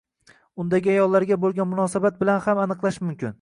[0.63, 3.29] Undagi ayollarga bo'lgan munosabat bilan ham aniqlash mumkin.